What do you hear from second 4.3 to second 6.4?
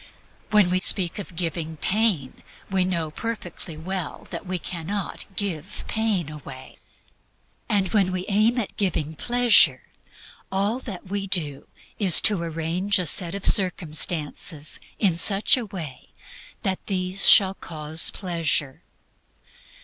we can not give pain